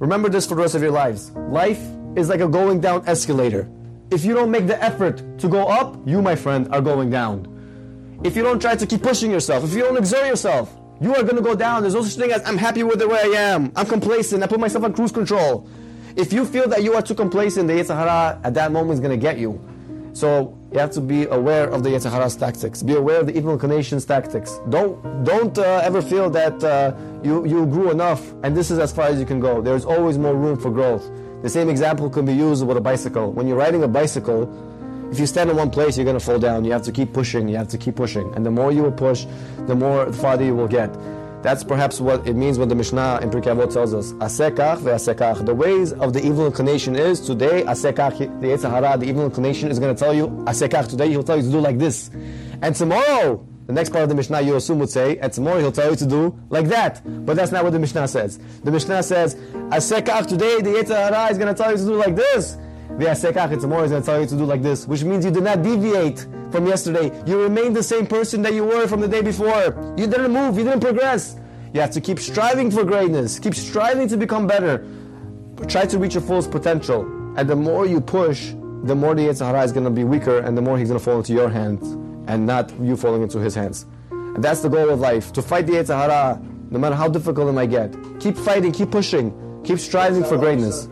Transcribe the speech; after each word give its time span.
Remember 0.00 0.28
this 0.28 0.46
for 0.46 0.54
the 0.54 0.62
rest 0.62 0.74
of 0.74 0.82
your 0.82 0.90
lives. 0.90 1.30
Life 1.32 1.80
is 2.16 2.28
like 2.28 2.40
a 2.40 2.48
going 2.48 2.80
down 2.80 3.06
escalator. 3.06 3.68
If 4.10 4.24
you 4.24 4.34
don't 4.34 4.50
make 4.50 4.66
the 4.66 4.82
effort 4.82 5.22
to 5.38 5.48
go 5.48 5.66
up, 5.66 5.96
you, 6.06 6.20
my 6.20 6.36
friend, 6.36 6.68
are 6.72 6.80
going 6.80 7.10
down. 7.10 7.50
If 8.24 8.36
you 8.36 8.42
don't 8.42 8.60
try 8.60 8.76
to 8.76 8.86
keep 8.86 9.02
pushing 9.02 9.30
yourself, 9.30 9.64
if 9.64 9.72
you 9.72 9.82
don't 9.82 9.96
exert 9.96 10.26
yourself, 10.26 10.74
you 11.00 11.14
are 11.14 11.22
going 11.22 11.36
to 11.36 11.42
go 11.42 11.54
down. 11.54 11.82
There's 11.82 11.94
no 11.94 12.02
such 12.02 12.20
thing 12.20 12.32
as 12.32 12.42
I'm 12.46 12.58
happy 12.58 12.82
with 12.82 12.98
the 12.98 13.08
way 13.08 13.18
I 13.18 13.40
am. 13.54 13.72
I'm 13.76 13.86
complacent. 13.86 14.42
I 14.42 14.46
put 14.46 14.60
myself 14.60 14.84
on 14.84 14.92
cruise 14.92 15.12
control. 15.12 15.68
If 16.16 16.32
you 16.32 16.44
feel 16.44 16.68
that 16.68 16.82
you 16.82 16.94
are 16.94 17.02
too 17.02 17.14
complacent, 17.14 17.66
the 17.66 17.74
Yetzer 17.74 17.96
Hara 17.96 18.40
at 18.44 18.54
that 18.54 18.72
moment 18.72 18.94
is 18.94 19.00
going 19.00 19.10
to 19.10 19.20
get 19.20 19.38
you. 19.38 19.60
So 20.14 20.56
you 20.72 20.78
have 20.78 20.92
to 20.92 21.00
be 21.00 21.26
aware 21.26 21.68
of 21.68 21.82
the 21.82 21.90
Yetzer 21.90 22.10
Hara's 22.10 22.36
tactics. 22.36 22.84
Be 22.84 22.94
aware 22.94 23.18
of 23.18 23.26
the 23.26 23.36
evil 23.36 23.52
inclination's 23.52 24.04
tactics. 24.04 24.60
Don't 24.70 25.24
don't 25.24 25.58
uh, 25.58 25.80
ever 25.82 26.00
feel 26.00 26.30
that 26.30 26.62
uh, 26.62 26.94
you 27.24 27.44
you 27.44 27.66
grew 27.66 27.90
enough 27.90 28.32
and 28.44 28.56
this 28.56 28.70
is 28.70 28.78
as 28.78 28.92
far 28.92 29.06
as 29.06 29.18
you 29.18 29.26
can 29.26 29.40
go. 29.40 29.60
There's 29.60 29.84
always 29.84 30.16
more 30.16 30.36
room 30.36 30.56
for 30.56 30.70
growth. 30.70 31.04
The 31.42 31.50
same 31.50 31.68
example 31.68 32.08
can 32.08 32.24
be 32.24 32.32
used 32.32 32.64
with 32.64 32.76
a 32.76 32.80
bicycle. 32.80 33.32
When 33.32 33.48
you're 33.48 33.58
riding 33.58 33.82
a 33.82 33.88
bicycle, 33.88 34.48
if 35.10 35.18
you 35.18 35.26
stand 35.26 35.50
in 35.50 35.56
one 35.56 35.70
place, 35.70 35.98
you're 35.98 36.04
going 36.04 36.18
to 36.18 36.24
fall 36.24 36.38
down. 36.38 36.64
You 36.64 36.72
have 36.72 36.82
to 36.84 36.92
keep 36.92 37.12
pushing. 37.12 37.48
You 37.48 37.56
have 37.56 37.68
to 37.68 37.78
keep 37.78 37.96
pushing. 37.96 38.32
And 38.34 38.46
the 38.46 38.50
more 38.50 38.70
you 38.72 38.82
will 38.82 38.92
push, 38.92 39.26
the 39.66 39.74
more 39.74 40.12
farther 40.12 40.44
you 40.44 40.54
will 40.54 40.68
get. 40.68 40.90
That's 41.44 41.62
perhaps 41.62 42.00
what 42.00 42.26
it 42.26 42.36
means 42.36 42.58
when 42.58 42.70
the 42.70 42.74
Mishnah 42.74 43.18
in 43.20 43.28
Pirkei 43.28 43.54
Avot 43.54 43.70
tells 43.70 43.92
us, 43.92 44.14
Asekach 44.14 44.78
ve'asekach. 44.78 45.44
The 45.44 45.54
ways 45.54 45.92
of 45.92 46.14
the 46.14 46.26
evil 46.26 46.46
inclination 46.46 46.96
is 46.96 47.20
today, 47.20 47.64
Asekach, 47.64 48.16
the 48.40 48.46
Yetzer 48.46 48.70
Hara, 48.70 48.96
the 48.96 49.04
evil 49.04 49.26
inclination 49.26 49.70
is 49.70 49.78
going 49.78 49.94
to 49.94 49.98
tell 49.98 50.14
you, 50.14 50.28
Asekach, 50.46 50.88
today 50.88 51.10
he'll 51.10 51.22
tell 51.22 51.36
you 51.36 51.42
to 51.42 51.50
do 51.50 51.60
like 51.60 51.76
this. 51.76 52.10
And 52.62 52.74
tomorrow, 52.74 53.46
the 53.66 53.74
next 53.74 53.90
part 53.90 54.04
of 54.04 54.08
the 54.08 54.14
Mishnah 54.14 54.40
you 54.40 54.56
assume 54.56 54.78
would 54.78 54.88
say, 54.88 55.18
and 55.18 55.30
tomorrow 55.30 55.60
he'll 55.60 55.70
tell 55.70 55.90
you 55.90 55.96
to 55.96 56.06
do 56.06 56.34
like 56.48 56.66
that. 56.68 57.02
But 57.26 57.36
that's 57.36 57.52
not 57.52 57.62
what 57.62 57.74
the 57.74 57.78
Mishnah 57.78 58.08
says. 58.08 58.38
The 58.62 58.70
Mishnah 58.70 59.02
says, 59.02 59.34
Asekach, 59.34 60.26
today 60.26 60.62
the 60.62 60.70
Yetzer 60.70 60.96
Hara 60.96 61.30
is 61.30 61.36
going 61.36 61.54
to 61.54 61.62
tell 61.62 61.72
you 61.72 61.76
to 61.76 61.84
do 61.84 61.96
like 61.96 62.16
this. 62.16 62.56
Tomorrow 62.98 63.84
is 63.84 63.90
going 63.90 64.02
tell 64.02 64.20
you 64.20 64.26
to 64.26 64.36
do 64.36 64.44
like 64.44 64.62
this. 64.62 64.86
Which 64.86 65.04
means 65.04 65.24
you 65.24 65.30
did 65.30 65.42
not 65.42 65.62
deviate 65.62 66.26
from 66.50 66.66
yesterday. 66.66 67.10
You 67.26 67.42
remain 67.42 67.72
the 67.72 67.82
same 67.82 68.06
person 68.06 68.42
that 68.42 68.54
you 68.54 68.64
were 68.64 68.86
from 68.86 69.00
the 69.00 69.08
day 69.08 69.22
before. 69.22 69.94
You 69.96 70.06
didn't 70.06 70.32
move, 70.32 70.56
you 70.56 70.64
didn't 70.64 70.80
progress. 70.80 71.36
You 71.72 71.80
have 71.80 71.90
to 71.90 72.00
keep 72.00 72.20
striving 72.20 72.70
for 72.70 72.84
greatness, 72.84 73.40
keep 73.40 73.54
striving 73.54 74.06
to 74.08 74.16
become 74.16 74.46
better. 74.46 74.86
Try 75.66 75.86
to 75.86 75.98
reach 75.98 76.14
your 76.14 76.22
fullest 76.22 76.52
potential. 76.52 77.02
And 77.36 77.50
the 77.50 77.56
more 77.56 77.84
you 77.84 78.00
push, 78.00 78.52
the 78.84 78.94
more 78.94 79.14
the 79.16 79.22
Yetzer 79.22 79.46
Hara 79.46 79.64
is 79.64 79.72
going 79.72 79.84
to 79.84 79.90
be 79.90 80.04
weaker 80.04 80.38
and 80.38 80.56
the 80.56 80.62
more 80.62 80.78
he's 80.78 80.88
going 80.88 81.00
to 81.00 81.04
fall 81.04 81.16
into 81.16 81.32
your 81.32 81.48
hands 81.48 81.96
and 82.28 82.46
not 82.46 82.72
you 82.80 82.96
falling 82.96 83.22
into 83.22 83.40
his 83.40 83.56
hands. 83.56 83.86
And 84.10 84.44
that's 84.44 84.60
the 84.60 84.68
goal 84.68 84.90
of 84.90 85.00
life, 85.00 85.32
to 85.32 85.42
fight 85.42 85.66
the 85.66 85.72
Yetzer 85.72 85.96
Hara, 85.96 86.40
no 86.70 86.78
matter 86.78 86.94
how 86.94 87.08
difficult 87.08 87.48
it 87.48 87.52
might 87.52 87.70
get. 87.70 87.92
Keep 88.20 88.36
fighting, 88.36 88.70
keep 88.70 88.92
pushing, 88.92 89.32
keep 89.64 89.80
striving 89.80 90.22
for 90.22 90.38
greatness. 90.38 90.88